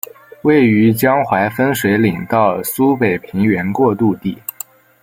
[0.41, 4.35] 位于江淮分水岭到苏北平原过度地。